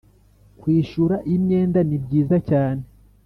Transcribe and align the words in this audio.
kwishyura 0.59 1.15
imyenda 1.35 1.79
ni 1.87 1.97
byiza 2.03 2.37
cyane 2.49 2.83